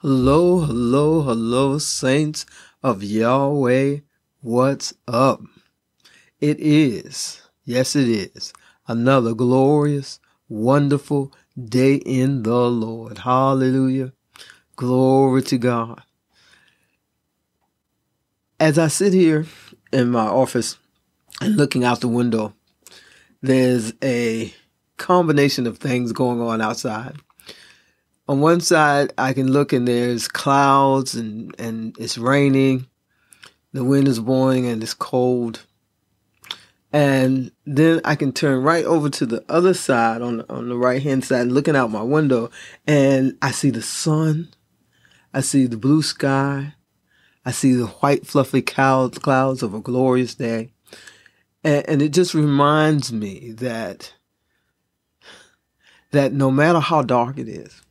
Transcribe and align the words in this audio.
Hello, 0.00 0.60
hello, 0.60 1.22
hello, 1.22 1.78
saints 1.78 2.44
of 2.82 3.02
Yahweh. 3.02 4.00
What's 4.42 4.92
up? 5.08 5.40
It 6.38 6.60
is, 6.60 7.40
yes, 7.64 7.96
it 7.96 8.06
is, 8.06 8.52
another 8.86 9.32
glorious, 9.32 10.20
wonderful 10.50 11.32
day 11.58 11.94
in 11.94 12.42
the 12.42 12.68
Lord. 12.68 13.16
Hallelujah. 13.16 14.12
Glory 14.76 15.40
to 15.44 15.56
God. 15.56 16.02
As 18.60 18.78
I 18.78 18.88
sit 18.88 19.14
here 19.14 19.46
in 19.94 20.10
my 20.10 20.26
office 20.26 20.76
and 21.40 21.56
looking 21.56 21.84
out 21.84 22.02
the 22.02 22.08
window, 22.08 22.52
there's 23.40 23.94
a 24.04 24.52
combination 24.98 25.66
of 25.66 25.78
things 25.78 26.12
going 26.12 26.42
on 26.42 26.60
outside 26.60 27.16
on 28.28 28.40
one 28.40 28.60
side 28.60 29.12
I 29.16 29.32
can 29.32 29.52
look 29.52 29.72
and 29.72 29.86
there's 29.86 30.28
clouds 30.28 31.14
and, 31.14 31.54
and 31.58 31.96
it's 31.98 32.18
raining. 32.18 32.86
The 33.72 33.84
wind 33.84 34.08
is 34.08 34.20
blowing 34.20 34.66
and 34.66 34.82
it's 34.82 34.94
cold. 34.94 35.64
And 36.92 37.50
then 37.66 38.00
I 38.04 38.14
can 38.14 38.32
turn 38.32 38.62
right 38.62 38.84
over 38.84 39.10
to 39.10 39.26
the 39.26 39.44
other 39.48 39.74
side 39.74 40.22
on 40.22 40.38
the, 40.38 40.52
on 40.52 40.68
the 40.68 40.76
right 40.76 41.02
hand 41.02 41.24
side, 41.24 41.48
looking 41.48 41.76
out 41.76 41.90
my 41.90 42.02
window, 42.02 42.50
and 42.86 43.36
I 43.42 43.50
see 43.50 43.70
the 43.70 43.82
sun. 43.82 44.48
I 45.34 45.40
see 45.40 45.66
the 45.66 45.76
blue 45.76 46.02
sky. 46.02 46.74
I 47.44 47.50
see 47.50 47.74
the 47.74 47.86
white 47.86 48.26
fluffy 48.26 48.62
clouds, 48.62 49.18
clouds 49.18 49.62
of 49.62 49.74
a 49.74 49.80
glorious 49.80 50.34
day. 50.34 50.70
And, 51.62 51.86
and 51.88 52.02
it 52.02 52.10
just 52.10 52.32
reminds 52.32 53.12
me 53.12 53.52
that 53.58 54.14
that 56.12 56.32
no 56.32 56.50
matter 56.50 56.80
how 56.80 57.02
dark 57.02 57.36
it 57.36 57.48
is, 57.48 57.82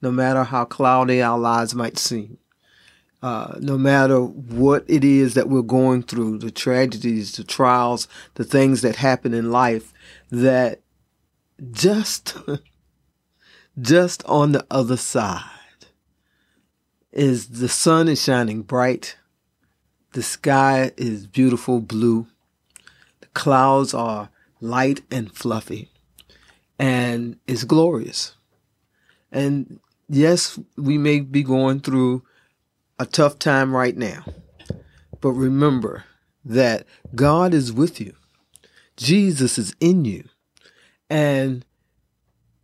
no 0.00 0.10
matter 0.10 0.44
how 0.44 0.64
cloudy 0.64 1.22
our 1.22 1.38
lives 1.38 1.74
might 1.74 1.98
seem. 1.98 2.38
Uh, 3.20 3.56
no 3.58 3.76
matter 3.76 4.20
what 4.20 4.84
it 4.86 5.02
is 5.02 5.34
that 5.34 5.48
we're 5.48 5.62
going 5.62 6.02
through, 6.02 6.38
the 6.38 6.52
tragedies, 6.52 7.32
the 7.32 7.42
trials, 7.42 8.06
the 8.34 8.44
things 8.44 8.80
that 8.82 8.96
happen 8.96 9.34
in 9.34 9.50
life, 9.50 9.92
that 10.30 10.80
just, 11.72 12.36
just 13.80 14.24
on 14.24 14.52
the 14.52 14.64
other 14.70 14.96
side 14.96 15.42
is 17.10 17.48
the 17.48 17.68
sun 17.68 18.08
is 18.08 18.22
shining 18.22 18.62
bright. 18.62 19.16
The 20.12 20.22
sky 20.22 20.92
is 20.96 21.26
beautiful 21.26 21.80
blue. 21.80 22.28
The 23.20 23.26
clouds 23.28 23.92
are 23.92 24.30
light 24.60 25.02
and 25.10 25.32
fluffy 25.34 25.90
and 26.78 27.38
it's 27.46 27.64
glorious. 27.64 28.34
And 29.32 29.80
yes, 30.08 30.58
we 30.76 30.98
may 30.98 31.20
be 31.20 31.42
going 31.42 31.80
through 31.80 32.22
a 32.98 33.06
tough 33.06 33.38
time 33.38 33.74
right 33.74 33.96
now, 33.96 34.24
but 35.20 35.32
remember 35.32 36.04
that 36.44 36.86
God 37.14 37.54
is 37.54 37.72
with 37.72 38.00
you. 38.00 38.14
Jesus 38.96 39.58
is 39.58 39.74
in 39.80 40.04
you. 40.04 40.24
And 41.10 41.64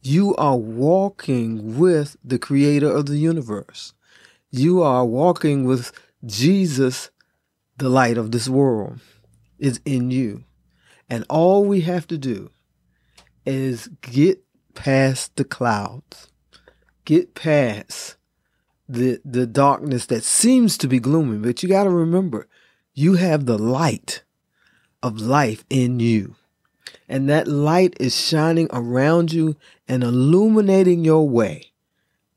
you 0.03 0.35
are 0.37 0.57
walking 0.57 1.79
with 1.79 2.17
the 2.23 2.39
creator 2.39 2.91
of 2.91 3.07
the 3.07 3.17
universe. 3.17 3.95
You 4.51 4.83
are 4.83 5.05
walking 5.05 5.65
with 5.65 5.93
Jesus, 6.27 7.11
the 7.79 7.89
light 7.89 8.19
of 8.19 8.31
this 8.31 8.49
world, 8.49 9.01
is 9.59 9.81
in 9.85 10.11
you. 10.11 10.45
And 11.09 11.25
all 11.31 11.65
we 11.65 11.83
have 11.83 12.07
to 12.09 12.19
do 12.19 12.51
is 13.47 13.89
get 14.01 14.43
past 14.75 15.37
the 15.37 15.45
clouds 15.45 16.29
get 17.05 17.35
past 17.35 18.17
the 18.89 19.21
the 19.25 19.47
darkness 19.47 20.07
that 20.07 20.25
seems 20.25 20.77
to 20.79 20.89
be 20.89 20.99
gloomy. 20.99 21.39
But 21.39 21.63
you 21.63 21.69
got 21.69 21.85
to 21.85 21.91
remember, 21.91 22.49
you 22.93 23.15
have 23.15 23.47
the 23.47 23.59
light 23.59 24.23
of 25.03 25.21
life 25.21 25.65
in 25.69 26.01
you. 26.01 26.37
And 27.09 27.29
that 27.29 27.47
light 27.47 27.95
is 28.01 28.17
shining 28.17 28.69
around 28.73 29.33
you 29.33 29.57
and 29.87 30.03
illuminating 30.03 31.05
your 31.05 31.29
way 31.29 31.73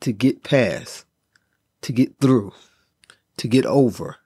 to 0.01 0.11
get 0.11 0.43
past, 0.43 1.05
to 1.81 1.93
get 1.93 2.19
through, 2.19 2.53
to 3.37 3.47
get 3.47 3.65
over 3.65 4.17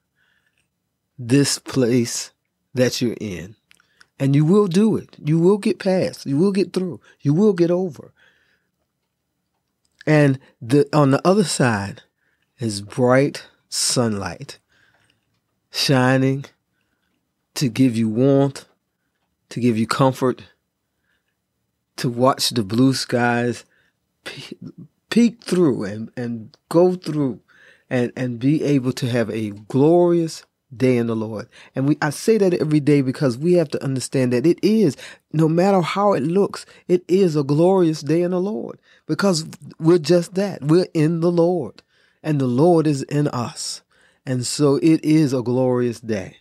this 1.18 1.60
place 1.60 2.32
that 2.74 3.02
you're 3.02 3.18
in. 3.22 3.56
And 4.20 4.36
you 4.36 4.46
will 4.46 4.68
do 4.68 4.96
it. 4.98 5.16
You 5.24 5.40
will 5.40 5.58
get 5.58 5.80
past. 5.80 6.26
You 6.26 6.38
will 6.38 6.52
get 6.52 6.74
through. 6.74 7.00
You 7.22 7.34
will 7.34 7.54
get 7.54 7.72
over. 7.72 8.14
And 10.06 10.40
the 10.62 10.88
on 10.94 11.12
the 11.12 11.26
other 11.28 11.44
side 11.44 12.04
is 12.60 12.82
bright 12.82 13.46
sunlight 13.70 14.60
shining 15.72 16.46
to 17.56 17.70
give 17.70 17.96
you 17.96 18.10
warmth, 18.10 18.66
to 19.50 19.60
give 19.60 19.78
you 19.78 19.88
comfort, 19.88 20.44
to 21.98 22.10
watch 22.10 22.50
the 22.50 22.64
blue 22.64 22.94
skies 22.94 23.66
peek 25.10 25.44
through 25.44 25.84
and, 25.84 26.12
and 26.16 26.58
go 26.70 26.96
through 26.96 27.40
and, 27.90 28.12
and 28.16 28.40
be 28.40 28.64
able 28.64 28.94
to 28.94 29.10
have 29.10 29.30
a 29.30 29.52
glorious 29.52 30.46
day 30.76 30.98
in 30.98 31.08
the 31.08 31.16
Lord. 31.16 31.48
And 31.76 31.88
we 31.88 31.98
I 32.02 32.10
say 32.10 32.38
that 32.38 32.54
every 32.54 32.80
day 32.80 33.02
because 33.02 33.38
we 33.38 33.54
have 33.54 33.70
to 33.70 33.84
understand 33.84 34.34
that 34.34 34.46
it 34.46 34.60
is, 34.62 34.96
no 35.34 35.48
matter 35.48 35.82
how 35.82 36.14
it 36.14 36.24
looks, 36.24 36.66
it 36.88 37.04
is 37.08 37.36
a 37.36 37.44
glorious 37.44 38.02
day 38.02 38.22
in 38.22 38.32
the 38.32 38.40
Lord. 38.40 38.80
Because 39.08 39.46
we're 39.80 39.98
just 39.98 40.36
that. 40.36 40.62
We're 40.62 40.88
in 40.94 41.20
the 41.20 41.32
Lord. 41.32 41.84
And 42.24 42.40
the 42.40 42.48
Lord 42.48 42.88
is 42.88 43.04
in 43.04 43.28
us. 43.30 43.82
And 44.26 44.46
so 44.46 44.76
it 44.78 45.04
is 45.04 45.34
a 45.34 45.42
glorious 45.42 46.00
day. 46.00 46.38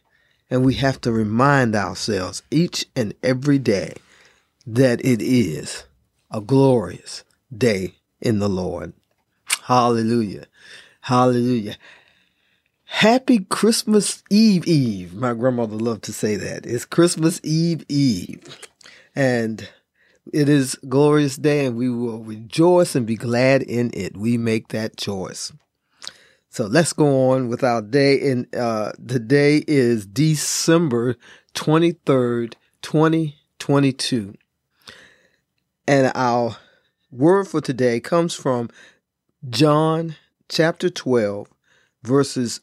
And 0.51 0.65
we 0.65 0.75
have 0.75 1.01
to 1.03 1.13
remind 1.13 1.75
ourselves 1.75 2.43
each 2.51 2.87
and 2.95 3.15
every 3.23 3.59
day 3.59 3.95
that 4.67 5.05
it 5.05 5.23
is 5.23 5.85
a 6.31 6.41
glorious 6.41 7.25
day 7.57 7.95
in 8.21 8.39
the 8.39 8.49
Lord. 8.49 8.93
Hallelujah. 9.65 10.47
Hallelujah. 11.03 11.77
Happy 12.91 13.39
Christmas 13.39 14.23
Eve 14.31 14.67
Eve. 14.67 15.15
My 15.15 15.33
grandmother 15.33 15.77
loved 15.77 16.03
to 16.03 16.13
say 16.13 16.35
that. 16.37 16.67
It's 16.67 16.85
Christmas 16.85 17.41
Eve 17.43 17.85
Eve. 17.89 18.43
And 19.15 19.67
it 20.35 20.49
is 20.51 20.75
glorious 20.87 21.37
day 21.37 21.65
and 21.65 21.77
we 21.77 21.89
will 21.89 22.19
rejoice 22.19 22.95
and 22.95 23.07
be 23.07 23.15
glad 23.15 23.63
in 23.63 23.91
it. 23.95 24.17
We 24.17 24.37
make 24.37 24.69
that 24.69 24.99
choice. 24.99 25.51
So 26.51 26.67
let's 26.67 26.93
go 26.93 27.31
on 27.31 27.49
with 27.49 27.63
our 27.65 27.81
day. 27.81 28.29
And 28.29 28.55
uh, 28.55 28.93
the 28.99 29.21
day 29.21 29.65
is 29.67 30.05
December 30.05 31.17
23rd, 31.55 32.55
2022. 32.83 34.35
And 35.87 36.13
our 36.15 36.57
word 37.11 37.47
for 37.47 37.63
today 37.63 38.01
comes 38.01 38.35
from 38.35 38.69
John 39.49 40.17
chapter 40.49 40.91
12, 40.91 41.49
verses 42.03 42.61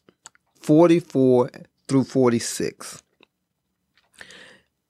44 0.67 1.49
through 1.87 2.03
46. 2.03 3.01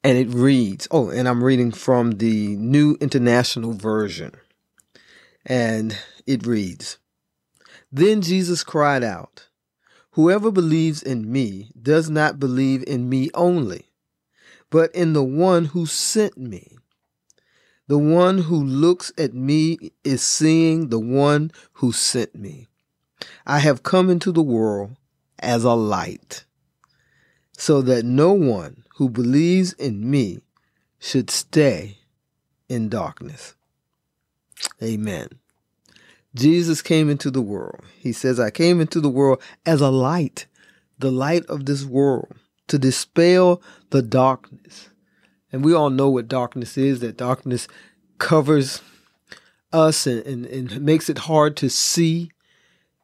And 0.04 0.18
it 0.18 0.28
reads, 0.28 0.88
oh, 0.90 1.12
and 1.12 1.28
I'm 1.28 1.44
reading 1.44 1.72
from 1.72 2.14
the 2.14 2.56
New 2.56 2.98
International 3.00 3.74
Version. 3.74 4.32
And 5.46 5.96
it 6.26 6.48
reads, 6.48 6.98
Then 7.92 8.24
Jesus 8.24 8.64
cried 8.64 9.04
out, 9.04 9.50
Whoever 10.14 10.50
believes 10.50 11.04
in 11.04 11.32
me 11.32 11.70
does 11.80 12.10
not 12.10 12.40
believe 12.40 12.84
in 12.88 13.08
me 13.08 13.30
only, 13.36 13.86
but 14.72 14.90
in 14.96 15.14
the 15.14 15.24
one 15.24 15.66
who 15.66 15.86
sent 15.86 16.40
me. 16.40 16.76
The 17.86 18.00
one 18.00 18.40
who 18.40 18.64
looks 18.64 19.14
at 19.16 19.36
me 19.36 19.92
is 20.04 20.24
seeing 20.24 20.90
the 20.90 21.00
one 21.00 21.52
who 21.74 21.92
sent 21.92 22.34
me. 22.34 22.68
I 23.46 23.60
have 23.60 23.84
come 23.84 24.10
into 24.10 24.32
the 24.32 24.42
world 24.42 24.96
as 25.40 25.64
a 25.64 25.74
light, 25.74 26.46
so 27.58 27.82
that 27.82 28.06
no 28.06 28.34
one 28.34 28.84
who 28.96 29.10
believes 29.10 29.74
in 29.74 30.10
me 30.10 30.40
should 31.00 31.30
stay 31.30 31.98
in 32.68 32.90
darkness. 32.90 33.56
Amen. 34.82 35.30
Jesus 36.36 36.82
came 36.82 37.10
into 37.10 37.32
the 37.32 37.42
world. 37.42 37.82
He 37.98 38.12
says, 38.12 38.40
I 38.40 38.50
came 38.50 38.82
into 38.82 39.00
the 39.00 39.10
world 39.10 39.42
as 39.66 39.82
a 39.82 39.90
light, 39.90 40.46
the 41.00 41.12
light 41.12 41.46
of 41.46 41.66
this 41.66 41.84
world, 41.84 42.34
to 42.68 42.78
dispel 42.78 43.62
the 43.90 44.02
darkness. 44.02 44.90
And 45.52 45.64
we 45.64 45.74
all 45.74 45.90
know 45.90 46.10
what 46.10 46.28
darkness 46.28 46.78
is 46.78 47.00
that 47.00 47.18
darkness 47.18 47.68
covers 48.18 48.82
us 49.72 50.06
and, 50.06 50.26
and, 50.26 50.46
and 50.46 50.82
makes 50.82 51.10
it 51.10 51.20
hard 51.20 51.56
to 51.58 51.70
see. 51.70 52.32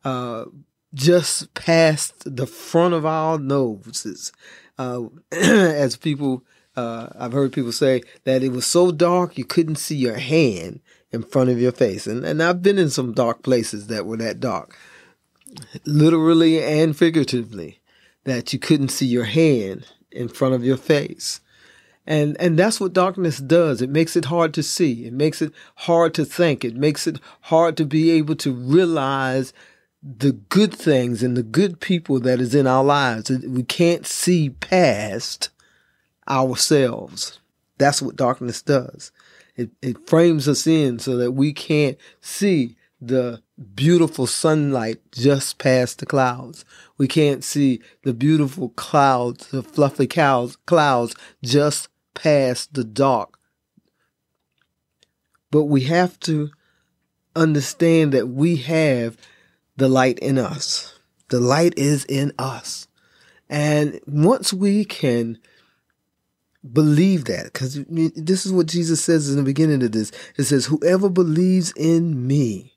Uh, 0.04 0.46
just 0.94 1.54
past 1.54 2.36
the 2.36 2.48
front 2.48 2.94
of 2.94 3.06
our 3.06 3.40
noses. 3.40 4.32
Uh, 4.78 5.04
as 5.32 5.98
people, 5.98 6.44
uh, 6.76 7.10
I've 7.18 7.34
heard 7.34 7.54
people 7.54 7.72
say 7.72 8.02
that 8.24 8.44
it 8.44 8.50
was 8.50 8.66
so 8.66 8.92
dark 8.92 9.38
you 9.38 9.46
couldn't 9.46 9.76
see 9.76 9.96
your 9.96 10.18
hand 10.18 10.82
in 11.12 11.24
front 11.24 11.50
of 11.50 11.62
your 11.62 11.72
face. 11.72 12.08
And, 12.08 12.26
and 12.26 12.42
I've 12.42 12.62
been 12.62 12.80
in 12.80 12.90
some 12.90 13.14
dark 13.14 13.44
places 13.44 13.88
that 13.88 14.06
were 14.06 14.18
that 14.18 14.40
dark. 14.40 14.76
literally 15.86 16.64
and 16.64 16.98
figuratively, 16.98 17.80
that 18.24 18.54
you 18.54 18.60
couldn't 18.60 18.90
see 18.90 19.06
your 19.06 19.26
hand 19.26 19.86
in 20.12 20.28
front 20.28 20.56
of 20.56 20.64
your 20.64 20.78
face. 20.78 21.42
And 22.06 22.36
and 22.40 22.60
that's 22.60 22.82
what 22.82 22.92
darkness 22.92 23.38
does. 23.38 23.82
It 23.82 23.90
makes 23.90 24.18
it 24.18 24.26
hard 24.26 24.54
to 24.56 24.64
see. 24.64 25.06
It 25.06 25.14
makes 25.14 25.42
it 25.42 25.54
hard 25.76 26.14
to 26.16 26.26
think. 26.26 26.66
It 26.66 26.76
makes 26.76 27.08
it 27.08 27.20
hard 27.42 27.78
to 27.78 27.86
be 27.86 28.12
able 28.12 28.36
to 28.38 28.52
realize 28.52 29.54
the 30.04 30.34
good 30.34 30.74
things 30.74 31.24
and 31.24 31.38
the 31.38 31.44
good 31.44 31.80
people 31.80 32.20
that 32.20 32.42
is 32.42 32.54
in 32.54 32.68
our 32.68 32.84
lives. 32.84 33.30
We 33.30 33.64
can't 33.64 34.06
see 34.06 34.50
past 34.50 35.50
ourselves. 36.28 37.40
That's 37.78 38.02
what 38.02 38.18
darkness 38.18 38.62
does. 38.62 39.12
It, 39.56 39.70
it 39.82 40.08
frames 40.08 40.48
us 40.48 40.68
in 40.68 41.00
so 41.00 41.16
that 41.18 41.32
we 41.32 41.54
can't 41.54 41.98
see 42.20 42.76
the 43.00 43.42
beautiful 43.76 44.28
sunlight 44.28 45.00
just 45.12 45.58
past 45.58 46.00
the 46.00 46.06
clouds. 46.06 46.66
We 46.98 47.08
can't 47.08 47.44
see 47.44 47.82
the 48.04 48.14
beautiful 48.14 48.70
clouds, 48.70 49.48
the 49.48 49.64
fluffy 49.64 50.08
clouds, 50.08 50.58
clouds 50.66 51.16
just 51.44 51.88
past 52.14 52.74
the 52.74 52.84
dark. 52.84 53.38
But 55.52 55.66
we 55.66 55.82
have 55.82 56.20
to 56.22 56.50
understand 57.36 58.12
that 58.14 58.28
we 58.28 58.58
have 58.58 59.18
the 59.78 59.90
light 59.90 60.20
in 60.20 60.38
us. 60.38 60.98
The 61.30 61.40
light 61.40 61.74
is 61.78 62.06
in 62.06 62.34
us. 62.38 62.88
And 63.50 64.00
once 64.06 64.54
we 64.54 64.86
can 64.86 65.38
believe 66.72 67.26
that, 67.26 67.46
because 67.46 67.84
this 67.86 68.46
is 68.46 68.54
what 68.54 68.68
Jesus 68.68 69.04
says 69.04 69.30
in 69.30 69.38
the 69.38 69.44
beginning 69.44 69.84
of 69.84 69.92
this 69.92 70.12
it 70.38 70.44
says, 70.44 70.66
Whoever 70.66 71.10
believes 71.10 71.74
in 71.76 72.26
me 72.26 72.74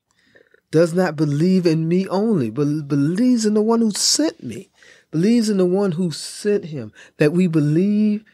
does 0.70 0.92
not 0.92 1.16
believe 1.16 1.66
in 1.66 1.88
me 1.88 2.08
only, 2.08 2.50
but 2.50 2.88
believes 2.88 3.46
in 3.46 3.54
the 3.54 3.62
one 3.62 3.80
who 3.80 3.90
sent 3.92 4.42
me, 4.42 4.70
believes 5.10 5.48
in 5.48 5.58
the 5.58 5.66
one 5.66 5.92
who 5.92 6.10
sent 6.10 6.66
him, 6.66 6.92
that 7.18 7.32
we 7.32 7.46
believe 7.46 8.24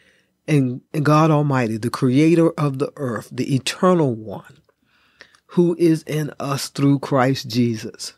in, 0.46 0.80
in 0.92 1.02
God 1.02 1.30
Almighty, 1.30 1.76
the 1.76 1.90
creator 1.90 2.50
of 2.52 2.78
the 2.78 2.92
earth, 2.96 3.28
the 3.30 3.54
eternal 3.54 4.14
one, 4.14 4.58
who 5.48 5.76
is 5.78 6.02
in 6.04 6.32
us 6.40 6.68
through 6.68 6.98
Christ 6.98 7.48
Jesus. 7.48 8.14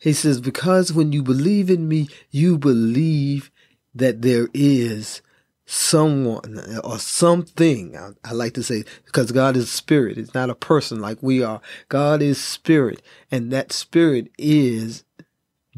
He 0.00 0.12
says, 0.14 0.40
because 0.40 0.92
when 0.92 1.12
you 1.12 1.22
believe 1.22 1.70
in 1.70 1.86
me, 1.86 2.08
you 2.30 2.58
believe 2.58 3.50
that 3.94 4.22
there 4.22 4.48
is 4.54 5.20
someone 5.66 6.58
or 6.82 6.98
something. 6.98 7.96
I, 7.96 8.10
I, 8.24 8.32
like 8.32 8.54
to 8.54 8.62
say, 8.62 8.84
because 9.04 9.30
God 9.30 9.56
is 9.56 9.70
spirit. 9.70 10.18
It's 10.18 10.34
not 10.34 10.50
a 10.50 10.54
person 10.54 11.00
like 11.00 11.18
we 11.20 11.42
are. 11.42 11.60
God 11.88 12.22
is 12.22 12.42
spirit. 12.42 13.02
And 13.30 13.52
that 13.52 13.72
spirit 13.72 14.32
is 14.38 15.04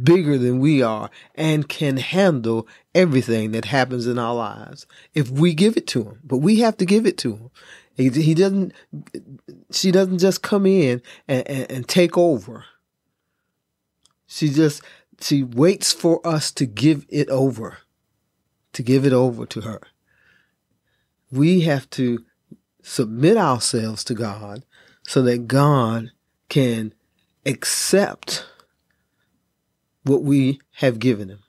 bigger 0.02 0.38
than 0.38 0.60
we 0.60 0.82
are 0.82 1.10
and 1.34 1.68
can 1.68 1.98
handle 1.98 2.66
everything 2.94 3.52
that 3.52 3.66
happens 3.66 4.06
in 4.06 4.18
our 4.18 4.34
lives 4.34 4.86
if 5.14 5.30
we 5.30 5.52
give 5.52 5.76
it 5.76 5.86
to 5.88 6.04
him. 6.04 6.20
But 6.24 6.38
we 6.38 6.60
have 6.60 6.76
to 6.78 6.86
give 6.86 7.06
it 7.06 7.18
to 7.18 7.34
him. 7.34 7.50
He, 7.94 8.08
he 8.08 8.34
doesn't, 8.34 8.72
she 9.70 9.90
doesn't 9.90 10.18
just 10.18 10.42
come 10.42 10.64
in 10.64 11.02
and, 11.28 11.46
and, 11.46 11.70
and 11.70 11.88
take 11.88 12.16
over. 12.16 12.64
She 14.32 14.48
just, 14.48 14.80
she 15.20 15.42
waits 15.42 15.92
for 15.92 16.26
us 16.26 16.50
to 16.52 16.64
give 16.64 17.04
it 17.10 17.28
over, 17.28 17.80
to 18.72 18.82
give 18.82 19.04
it 19.04 19.12
over 19.12 19.44
to 19.44 19.60
her. 19.60 19.82
We 21.30 21.60
have 21.62 21.90
to 21.90 22.24
submit 22.82 23.36
ourselves 23.36 24.02
to 24.04 24.14
God 24.14 24.64
so 25.06 25.20
that 25.20 25.48
God 25.48 26.12
can 26.48 26.94
accept 27.44 28.46
what 30.04 30.22
we 30.22 30.60
have 30.76 30.98
given 30.98 31.28
him. 31.28 31.42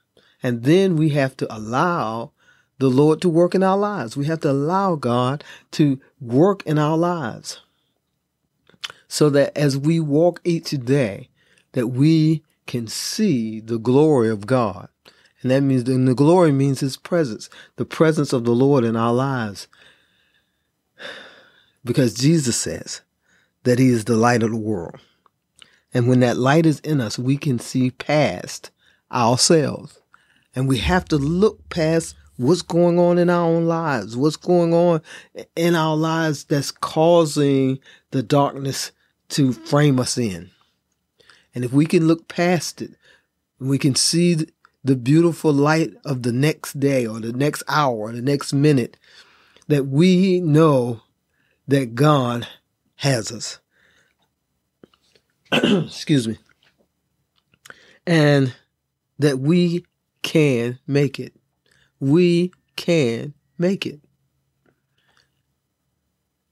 And 0.43 0.63
then 0.63 0.97
we 0.97 1.09
have 1.11 1.37
to 1.37 1.55
allow 1.55 2.33
the 2.79 2.89
Lord 2.89 3.21
to 3.21 3.29
work 3.29 3.55
in 3.55 3.63
our 3.63 3.77
lives. 3.77 4.17
We 4.17 4.25
have 4.25 4.41
to 4.41 4.51
allow 4.51 4.95
God 4.95 5.41
to 5.71 6.01
work 6.19 6.63
in 6.65 6.77
our 6.77 6.97
lives 6.97 7.61
so 9.07 9.29
that 9.29 9.57
as 9.57 9.77
we 9.77 10.01
walk 10.01 10.41
each 10.43 10.71
day, 10.71 11.29
that 11.71 11.87
we 11.87 12.43
can 12.65 12.87
see 12.87 13.59
the 13.59 13.77
glory 13.77 14.29
of 14.29 14.45
God. 14.45 14.89
And 15.41 15.51
that 15.51 15.61
means, 15.61 15.87
and 15.89 16.07
the 16.07 16.15
glory 16.15 16.51
means 16.51 16.79
His 16.79 16.97
presence, 16.97 17.49
the 17.75 17.85
presence 17.85 18.33
of 18.33 18.45
the 18.45 18.51
Lord 18.51 18.83
in 18.83 18.95
our 18.95 19.13
lives. 19.13 19.67
Because 21.83 22.13
Jesus 22.13 22.55
says 22.55 23.01
that 23.63 23.79
He 23.79 23.89
is 23.89 24.05
the 24.05 24.15
light 24.15 24.43
of 24.43 24.51
the 24.51 24.57
world. 24.57 24.99
And 25.93 26.07
when 26.07 26.21
that 26.21 26.37
light 26.37 26.65
is 26.65 26.79
in 26.79 27.01
us, 27.01 27.19
we 27.19 27.37
can 27.37 27.59
see 27.59 27.91
past 27.91 28.71
ourselves. 29.11 29.99
And 30.55 30.67
we 30.67 30.77
have 30.79 31.05
to 31.05 31.17
look 31.17 31.69
past 31.69 32.15
what's 32.37 32.61
going 32.61 32.97
on 32.97 33.17
in 33.17 33.29
our 33.29 33.45
own 33.45 33.65
lives, 33.65 34.17
what's 34.17 34.35
going 34.35 34.73
on 34.73 35.01
in 35.55 35.75
our 35.75 35.95
lives 35.95 36.45
that's 36.45 36.71
causing 36.71 37.79
the 38.11 38.23
darkness 38.23 38.91
to 39.29 39.53
frame 39.53 39.99
us 39.99 40.17
in. 40.17 40.49
And 41.55 41.63
if 41.63 41.71
we 41.71 41.85
can 41.85 42.07
look 42.07 42.27
past 42.27 42.81
it, 42.81 42.91
we 43.59 43.77
can 43.77 43.95
see 43.95 44.47
the 44.83 44.95
beautiful 44.95 45.53
light 45.53 45.93
of 46.05 46.23
the 46.23 46.33
next 46.33 46.79
day 46.79 47.05
or 47.05 47.19
the 47.19 47.31
next 47.31 47.63
hour 47.67 47.95
or 47.95 48.11
the 48.11 48.21
next 48.21 48.53
minute, 48.53 48.97
that 49.67 49.87
we 49.87 50.41
know 50.41 51.01
that 51.67 51.95
God 51.95 52.47
has 52.97 53.31
us. 53.31 53.59
Excuse 55.51 56.27
me. 56.27 56.37
And 58.05 58.53
that 59.19 59.39
we 59.39 59.85
can 60.21 60.79
make 60.85 61.19
it. 61.19 61.33
We 61.99 62.51
can 62.75 63.33
make 63.57 63.85
it. 63.85 64.02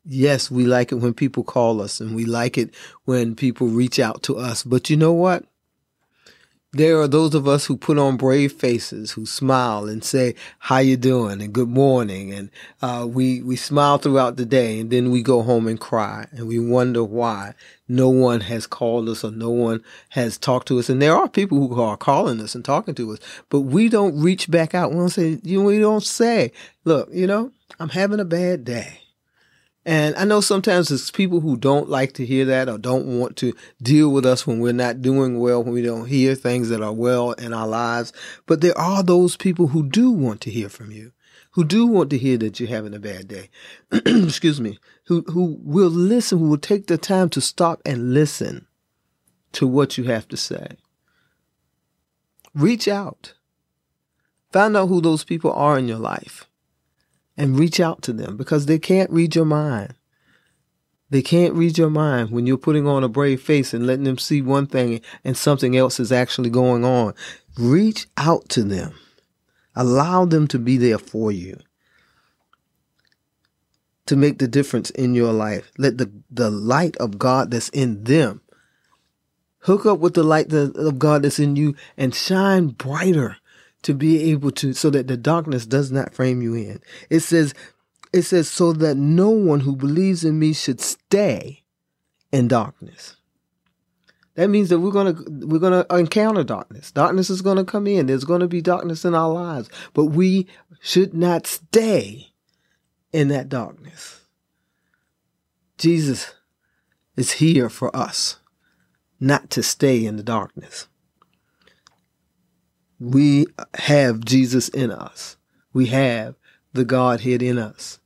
Yes, 0.03 0.49
we 0.49 0.65
like 0.65 0.91
it 0.91 0.95
when 0.95 1.13
people 1.13 1.43
call 1.43 1.79
us 1.81 1.99
and 1.99 2.15
we 2.15 2.25
like 2.25 2.57
it 2.57 2.73
when 3.05 3.35
people 3.35 3.67
reach 3.67 3.99
out 3.99 4.23
to 4.23 4.37
us. 4.37 4.63
But 4.63 4.89
you 4.89 4.97
know 4.97 5.13
what? 5.13 5.45
There 6.73 7.01
are 7.01 7.07
those 7.07 7.35
of 7.35 7.49
us 7.49 7.65
who 7.65 7.75
put 7.75 7.97
on 7.97 8.15
brave 8.15 8.53
faces, 8.53 9.11
who 9.11 9.25
smile 9.25 9.89
and 9.89 10.01
say, 10.01 10.35
how 10.57 10.77
you 10.77 10.95
doing? 10.95 11.41
And 11.41 11.51
good 11.51 11.67
morning. 11.67 12.31
And, 12.31 12.49
uh, 12.81 13.05
we, 13.09 13.41
we 13.41 13.57
smile 13.57 13.97
throughout 13.97 14.37
the 14.37 14.45
day 14.45 14.79
and 14.79 14.89
then 14.89 15.11
we 15.11 15.21
go 15.21 15.41
home 15.41 15.67
and 15.67 15.77
cry 15.77 16.27
and 16.31 16.47
we 16.47 16.59
wonder 16.59 17.03
why 17.03 17.55
no 17.89 18.07
one 18.07 18.39
has 18.39 18.65
called 18.67 19.09
us 19.09 19.25
or 19.25 19.31
no 19.31 19.49
one 19.49 19.83
has 20.09 20.37
talked 20.37 20.69
to 20.69 20.79
us. 20.79 20.89
And 20.89 21.01
there 21.01 21.15
are 21.15 21.27
people 21.27 21.67
who 21.67 21.81
are 21.81 21.97
calling 21.97 22.39
us 22.39 22.55
and 22.55 22.63
talking 22.63 22.95
to 22.95 23.11
us, 23.11 23.19
but 23.49 23.61
we 23.61 23.89
don't 23.89 24.17
reach 24.19 24.49
back 24.49 24.73
out. 24.73 24.91
We 24.91 24.97
don't 24.97 25.09
say, 25.09 25.39
you 25.43 25.59
know, 25.59 25.65
we 25.65 25.79
don't 25.79 26.03
say, 26.03 26.53
look, 26.85 27.09
you 27.11 27.27
know, 27.27 27.51
I'm 27.79 27.89
having 27.89 28.21
a 28.21 28.25
bad 28.25 28.63
day. 28.63 29.00
And 29.85 30.15
I 30.15 30.25
know 30.25 30.41
sometimes 30.41 30.91
it's 30.91 31.09
people 31.09 31.39
who 31.39 31.57
don't 31.57 31.89
like 31.89 32.13
to 32.13 32.25
hear 32.25 32.45
that 32.45 32.69
or 32.69 32.77
don't 32.77 33.19
want 33.19 33.35
to 33.37 33.53
deal 33.81 34.09
with 34.11 34.25
us 34.27 34.45
when 34.45 34.59
we're 34.59 34.73
not 34.73 35.01
doing 35.01 35.39
well, 35.39 35.63
when 35.63 35.73
we 35.73 35.81
don't 35.81 36.05
hear 36.05 36.35
things 36.35 36.69
that 36.69 36.81
are 36.81 36.93
well 36.93 37.31
in 37.31 37.51
our 37.51 37.67
lives. 37.67 38.13
But 38.45 38.61
there 38.61 38.77
are 38.77 39.01
those 39.01 39.35
people 39.35 39.67
who 39.67 39.87
do 39.87 40.11
want 40.11 40.41
to 40.41 40.51
hear 40.51 40.69
from 40.69 40.91
you, 40.91 41.13
who 41.51 41.63
do 41.63 41.87
want 41.87 42.11
to 42.11 42.19
hear 42.19 42.37
that 42.37 42.59
you're 42.59 42.69
having 42.69 42.93
a 42.93 42.99
bad 42.99 43.27
day. 43.27 43.49
Excuse 43.91 44.61
me. 44.61 44.77
Who, 45.05 45.21
who 45.23 45.57
will 45.63 45.89
listen, 45.89 46.37
who 46.37 46.49
will 46.49 46.57
take 46.59 46.85
the 46.85 46.99
time 46.99 47.29
to 47.29 47.41
stop 47.41 47.81
and 47.83 48.13
listen 48.13 48.67
to 49.53 49.65
what 49.65 49.97
you 49.97 50.03
have 50.03 50.27
to 50.27 50.37
say. 50.37 50.77
Reach 52.53 52.87
out. 52.87 53.33
Find 54.51 54.77
out 54.77 54.89
who 54.89 55.01
those 55.01 55.23
people 55.23 55.51
are 55.53 55.79
in 55.79 55.87
your 55.87 55.97
life 55.97 56.50
and 57.41 57.57
reach 57.57 57.79
out 57.79 58.03
to 58.03 58.13
them 58.13 58.37
because 58.37 58.67
they 58.67 58.77
can't 58.77 59.09
read 59.09 59.33
your 59.33 59.45
mind. 59.45 59.95
They 61.09 61.23
can't 61.23 61.55
read 61.55 61.75
your 61.75 61.89
mind 61.89 62.29
when 62.29 62.45
you're 62.45 62.55
putting 62.55 62.85
on 62.85 63.03
a 63.03 63.09
brave 63.09 63.41
face 63.41 63.73
and 63.73 63.87
letting 63.87 64.03
them 64.03 64.19
see 64.19 64.43
one 64.43 64.67
thing 64.67 65.01
and 65.23 65.35
something 65.35 65.75
else 65.75 65.99
is 65.99 66.11
actually 66.11 66.51
going 66.51 66.85
on. 66.85 67.15
Reach 67.57 68.05
out 68.15 68.47
to 68.49 68.63
them. 68.63 68.93
Allow 69.75 70.25
them 70.25 70.47
to 70.49 70.59
be 70.59 70.77
there 70.77 70.99
for 70.99 71.31
you. 71.31 71.57
To 74.05 74.15
make 74.15 74.37
the 74.37 74.47
difference 74.47 74.91
in 74.91 75.15
your 75.15 75.33
life. 75.33 75.71
Let 75.79 75.97
the, 75.97 76.11
the 76.29 76.51
light 76.51 76.95
of 76.97 77.17
God 77.17 77.49
that's 77.49 77.69
in 77.69 78.03
them 78.03 78.41
hook 79.61 79.87
up 79.87 79.97
with 79.97 80.13
the 80.13 80.23
light 80.23 80.53
of 80.53 80.99
God 80.99 81.23
that's 81.23 81.39
in 81.39 81.55
you 81.55 81.75
and 81.97 82.13
shine 82.13 82.67
brighter 82.67 83.37
to 83.83 83.93
be 83.93 84.31
able 84.31 84.51
to, 84.51 84.73
so 84.73 84.89
that 84.89 85.07
the 85.07 85.17
darkness 85.17 85.65
does 85.65 85.91
not 85.91 86.13
frame 86.13 86.41
you 86.41 86.53
in. 86.53 86.81
It 87.09 87.21
says, 87.21 87.53
it 88.13 88.23
says, 88.23 88.49
so 88.49 88.73
that 88.73 88.95
no 88.95 89.29
one 89.29 89.61
who 89.61 89.75
believes 89.75 90.23
in 90.23 90.37
me 90.37 90.53
should 90.53 90.81
stay 90.81 91.63
in 92.31 92.47
darkness. 92.47 93.17
That 94.35 94.49
means 94.49 94.69
that 94.69 94.79
we're 94.79 94.91
gonna 94.91 95.15
we're 95.27 95.59
gonna 95.59 95.85
encounter 95.91 96.43
darkness. 96.43 96.91
Darkness 96.91 97.29
is 97.29 97.41
gonna 97.41 97.65
come 97.65 97.85
in. 97.85 98.05
There's 98.05 98.23
gonna 98.23 98.47
be 98.47 98.61
darkness 98.61 99.03
in 99.03 99.13
our 99.13 99.29
lives, 99.29 99.69
but 99.93 100.05
we 100.05 100.47
should 100.79 101.13
not 101.13 101.45
stay 101.45 102.33
in 103.11 103.27
that 103.27 103.49
darkness. 103.49 104.21
Jesus 105.77 106.33
is 107.17 107.33
here 107.33 107.69
for 107.69 107.93
us, 107.95 108.37
not 109.19 109.49
to 109.49 109.61
stay 109.61 110.05
in 110.05 110.15
the 110.15 110.23
darkness. 110.23 110.87
We 113.01 113.47
have 113.73 114.23
Jesus 114.23 114.69
in 114.69 114.91
us. 114.91 115.35
We 115.73 115.87
have 115.87 116.35
the 116.71 116.85
Godhead 116.85 117.41
in 117.41 117.57
us. 117.57 117.99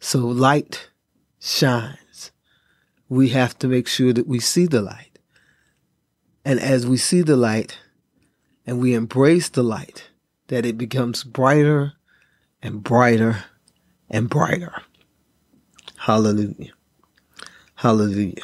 So 0.00 0.20
light 0.20 0.88
shines. 1.38 2.32
We 3.10 3.28
have 3.30 3.58
to 3.58 3.68
make 3.68 3.86
sure 3.86 4.14
that 4.14 4.26
we 4.26 4.40
see 4.40 4.64
the 4.64 4.80
light. 4.80 5.18
And 6.42 6.58
as 6.58 6.86
we 6.86 6.96
see 6.96 7.20
the 7.20 7.36
light 7.36 7.78
and 8.66 8.80
we 8.80 8.94
embrace 8.94 9.50
the 9.50 9.62
light, 9.62 10.08
that 10.46 10.64
it 10.64 10.78
becomes 10.78 11.22
brighter 11.22 11.92
and 12.62 12.82
brighter 12.82 13.44
and 14.08 14.30
brighter. 14.30 14.72
Hallelujah. 15.98 16.72
Hallelujah. 17.74 18.42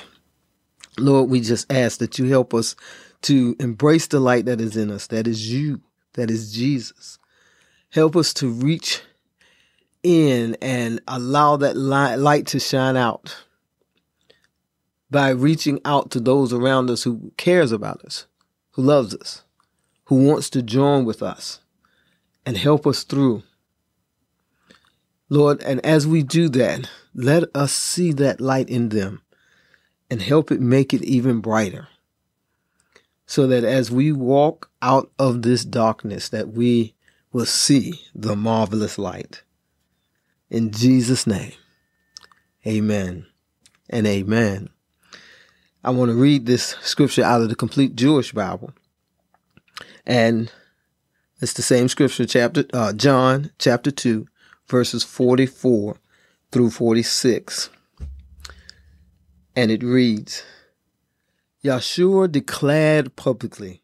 Lord, 0.98 1.30
we 1.30 1.40
just 1.40 1.70
ask 1.72 1.98
that 1.98 2.18
you 2.18 2.26
help 2.26 2.54
us 2.54 2.76
to 3.22 3.56
embrace 3.58 4.06
the 4.06 4.20
light 4.20 4.44
that 4.46 4.60
is 4.60 4.76
in 4.76 4.90
us, 4.90 5.06
that 5.08 5.26
is 5.26 5.50
you, 5.50 5.80
that 6.14 6.30
is 6.30 6.52
Jesus. 6.52 7.18
Help 7.90 8.16
us 8.16 8.34
to 8.34 8.48
reach 8.48 9.02
in 10.02 10.56
and 10.60 11.00
allow 11.08 11.56
that 11.56 11.76
light 11.76 12.46
to 12.48 12.60
shine 12.60 12.96
out 12.96 13.44
by 15.10 15.30
reaching 15.30 15.80
out 15.84 16.10
to 16.10 16.20
those 16.20 16.52
around 16.52 16.90
us 16.90 17.04
who 17.04 17.32
cares 17.36 17.72
about 17.72 18.04
us, 18.04 18.26
who 18.72 18.82
loves 18.82 19.14
us, 19.14 19.42
who 20.04 20.16
wants 20.16 20.50
to 20.50 20.62
join 20.62 21.04
with 21.04 21.22
us 21.22 21.60
and 22.44 22.56
help 22.56 22.86
us 22.86 23.04
through. 23.04 23.42
Lord, 25.30 25.62
and 25.62 25.84
as 25.84 26.06
we 26.06 26.22
do 26.22 26.48
that, 26.50 26.90
let 27.14 27.44
us 27.54 27.72
see 27.72 28.12
that 28.12 28.40
light 28.40 28.68
in 28.68 28.90
them 28.90 29.22
and 30.10 30.22
help 30.22 30.50
it 30.50 30.60
make 30.60 30.92
it 30.92 31.02
even 31.02 31.40
brighter. 31.40 31.88
So 33.26 33.46
that 33.46 33.64
as 33.64 33.90
we 33.90 34.12
walk 34.12 34.70
out 34.82 35.10
of 35.18 35.42
this 35.42 35.64
darkness 35.64 36.28
that 36.28 36.48
we 36.48 36.94
will 37.32 37.46
see 37.46 38.00
the 38.14 38.36
marvelous 38.36 38.98
light. 38.98 39.42
In 40.50 40.70
jesus 40.70 41.26
name 41.26 41.52
amen 42.66 43.26
and 43.90 44.06
amen. 44.06 44.68
I 45.82 45.90
want 45.90 46.10
to 46.10 46.16
read 46.16 46.46
this 46.46 46.76
scripture 46.80 47.24
out 47.24 47.42
of 47.42 47.48
the 47.48 47.56
complete 47.56 47.94
jewish 47.96 48.32
bible. 48.32 48.72
And 50.06 50.50
it's 51.40 51.52
the 51.52 51.62
same 51.62 51.88
scripture 51.88 52.26
chapter 52.26 52.64
uh, 52.72 52.92
john 52.92 53.50
chapter 53.58 53.90
2 53.90 54.26
verses 54.68 55.02
44 55.02 55.96
through 56.50 56.70
46 56.70 57.70
and 59.56 59.70
it 59.70 59.82
reads 59.82 60.42
Yeshua 61.64 62.30
declared 62.30 63.16
publicly, 63.16 63.82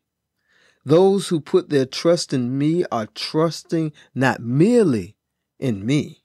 Those 0.84 1.28
who 1.28 1.40
put 1.40 1.70
their 1.70 1.86
trust 1.86 2.32
in 2.32 2.58
me 2.58 2.84
are 2.90 3.06
trusting 3.06 3.92
not 4.14 4.40
merely 4.40 5.16
in 5.58 5.86
me, 5.86 6.22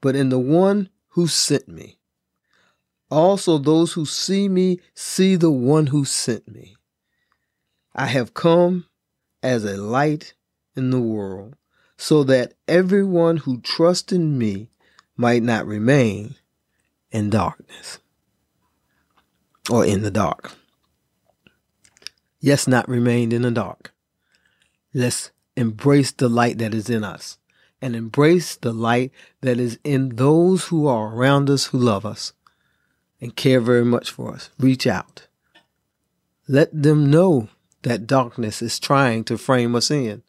but 0.00 0.14
in 0.14 0.28
the 0.28 0.38
one 0.38 0.90
who 1.10 1.26
sent 1.26 1.68
me. 1.68 1.98
Also, 3.10 3.58
those 3.58 3.92
who 3.94 4.04
see 4.04 4.48
me 4.48 4.80
see 4.94 5.36
the 5.36 5.50
one 5.50 5.86
who 5.86 6.04
sent 6.04 6.48
me. 6.48 6.76
I 7.94 8.06
have 8.06 8.34
come 8.34 8.86
as 9.42 9.64
a 9.64 9.80
light 9.80 10.34
in 10.74 10.90
the 10.90 11.00
world, 11.00 11.56
so 11.96 12.24
that 12.24 12.54
everyone 12.68 13.38
who 13.38 13.60
trusts 13.60 14.12
in 14.12 14.36
me 14.36 14.70
might 15.16 15.42
not 15.42 15.66
remain 15.66 16.34
in 17.10 17.30
darkness 17.30 18.00
or 19.70 19.84
in 19.84 20.02
the 20.02 20.10
dark. 20.10 20.52
Yes, 22.40 22.66
not 22.66 22.88
remain 22.88 23.32
in 23.32 23.42
the 23.42 23.50
dark. 23.50 23.92
Let's 24.94 25.30
embrace 25.56 26.12
the 26.12 26.28
light 26.28 26.58
that 26.58 26.74
is 26.74 26.88
in 26.88 27.02
us 27.04 27.38
and 27.80 27.94
embrace 27.96 28.56
the 28.56 28.72
light 28.72 29.12
that 29.40 29.58
is 29.58 29.78
in 29.84 30.16
those 30.16 30.66
who 30.66 30.86
are 30.86 31.14
around 31.14 31.50
us 31.50 31.66
who 31.66 31.78
love 31.78 32.06
us 32.06 32.32
and 33.20 33.36
care 33.36 33.60
very 33.60 33.84
much 33.84 34.10
for 34.10 34.34
us. 34.34 34.50
Reach 34.58 34.86
out. 34.86 35.26
Let 36.48 36.70
them 36.72 37.10
know 37.10 37.48
that 37.82 38.06
darkness 38.06 38.62
is 38.62 38.78
trying 38.78 39.24
to 39.24 39.38
frame 39.38 39.74
us 39.74 39.90
in 39.90 40.22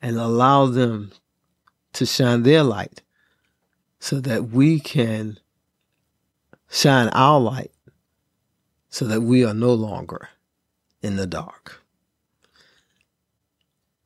and 0.00 0.16
allow 0.16 0.66
them 0.66 1.12
to 1.94 2.06
shine 2.06 2.42
their 2.42 2.62
light 2.62 3.02
so 3.98 4.20
that 4.20 4.50
we 4.50 4.80
can 4.80 5.38
shine 6.70 7.08
our 7.10 7.38
light 7.38 7.70
so 8.92 9.06
that 9.06 9.22
we 9.22 9.42
are 9.42 9.54
no 9.54 9.72
longer 9.72 10.28
in 11.00 11.16
the 11.16 11.26
dark. 11.26 11.82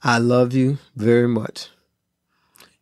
I 0.01 0.19
love 0.19 0.55
you 0.55 0.79
very 0.95 1.27
much. 1.27 1.71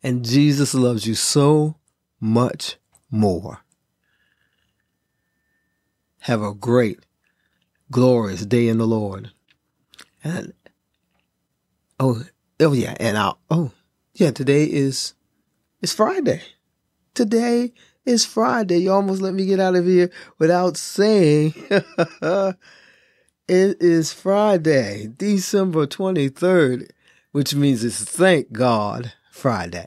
And 0.02 0.22
Jesus 0.22 0.74
loves 0.74 1.06
you 1.06 1.14
so 1.14 1.76
much 2.20 2.76
more. 3.10 3.60
Have 6.20 6.42
a 6.42 6.52
great, 6.52 7.00
glorious 7.90 8.44
day 8.44 8.68
in 8.68 8.76
the 8.76 8.86
Lord. 8.86 9.30
And 10.22 10.52
oh, 11.98 12.24
oh 12.60 12.74
yeah, 12.74 12.96
and 13.00 13.16
I'll, 13.16 13.38
oh 13.50 13.70
yeah, 14.12 14.30
today 14.30 14.64
is 14.64 15.14
it's 15.80 15.94
Friday. 15.94 16.42
Today 17.14 17.72
it's 18.04 18.24
Friday. 18.24 18.78
You 18.78 18.92
almost 18.92 19.22
let 19.22 19.34
me 19.34 19.46
get 19.46 19.60
out 19.60 19.76
of 19.76 19.86
here 19.86 20.10
without 20.38 20.76
saying 20.76 21.54
it 21.70 22.56
is 23.48 24.12
Friday, 24.12 25.08
December 25.16 25.86
23rd, 25.86 26.90
which 27.32 27.54
means 27.54 27.84
it's 27.84 28.04
thank 28.04 28.52
God 28.52 29.12
Friday. 29.30 29.86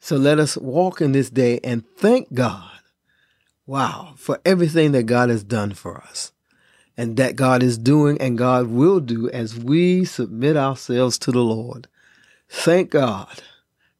So 0.00 0.16
let 0.16 0.38
us 0.38 0.56
walk 0.56 1.00
in 1.00 1.12
this 1.12 1.30
day 1.30 1.60
and 1.62 1.84
thank 1.96 2.32
God. 2.34 2.68
Wow, 3.66 4.14
for 4.16 4.40
everything 4.44 4.92
that 4.92 5.04
God 5.04 5.28
has 5.28 5.44
done 5.44 5.74
for 5.74 5.98
us 5.98 6.32
and 6.96 7.16
that 7.16 7.36
God 7.36 7.62
is 7.62 7.78
doing 7.78 8.20
and 8.20 8.36
God 8.36 8.66
will 8.66 9.00
do 9.00 9.30
as 9.30 9.56
we 9.56 10.04
submit 10.04 10.56
ourselves 10.56 11.18
to 11.18 11.30
the 11.30 11.42
Lord. 11.42 11.86
Thank 12.48 12.90
God 12.90 13.42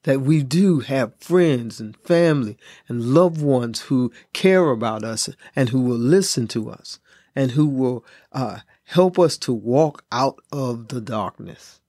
that 0.05 0.21
we 0.21 0.43
do 0.43 0.81
have 0.81 1.15
friends 1.17 1.81
and 1.81 1.97
family 1.99 2.57
and 2.89 3.15
loved 3.15 3.41
ones 3.41 3.83
who 3.83 4.13
care 4.33 4.71
about 4.71 5.05
us 5.05 5.29
and 5.55 5.69
who 5.69 5.81
will 5.83 5.99
listen 5.99 6.49
to 6.49 6.71
us 6.71 6.99
and 7.35 7.53
who 7.53 7.67
will 7.67 8.05
uh, 8.33 8.59
help 8.85 9.19
us 9.19 9.37
to 9.39 9.53
walk 9.53 10.05
out 10.11 10.39
of 10.51 10.89
the 10.89 11.01
darkness. 11.01 11.81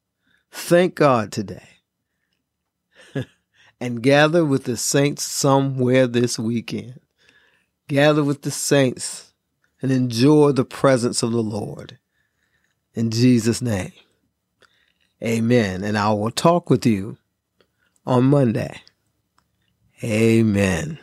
Thank 0.52 0.96
God 0.96 1.32
today. 1.32 1.68
and 3.82 4.04
gather 4.04 4.46
with 4.46 4.66
the 4.66 4.78
saints 4.78 5.24
somewhere 5.24 6.08
this 6.08 6.38
weekend. 6.38 7.00
Gather 7.88 8.24
with 8.24 8.44
the 8.44 8.52
saints 8.52 9.34
and 9.82 9.92
enjoy 9.92 10.52
the 10.52 10.64
presence 10.64 11.24
of 11.24 11.32
the 11.32 11.44
Lord. 11.44 11.98
In 12.94 13.10
Jesus' 13.10 13.62
name. 13.62 13.92
Amen. 15.22 15.84
And 15.84 15.98
I 15.98 16.14
will 16.14 16.32
talk 16.32 16.70
with 16.70 16.86
you 16.86 17.18
on 18.06 18.26
Monday. 18.26 18.82
Amen. 20.04 21.00